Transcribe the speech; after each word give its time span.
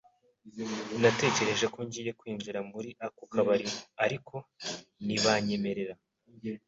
Natekereje 1.01 1.65
ko 1.73 1.79
ngiye 1.87 2.11
kwinjira 2.19 2.59
muri 2.71 2.89
ako 3.05 3.23
kabari, 3.31 3.67
ariko 4.05 4.35
ntibanyemerera. 5.05 5.93